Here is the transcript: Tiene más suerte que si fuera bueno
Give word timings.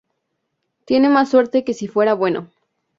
Tiene 0.85 1.09
más 1.09 1.29
suerte 1.29 1.63
que 1.63 1.75
si 1.75 1.87
fuera 1.87 2.15
bueno 2.15 2.47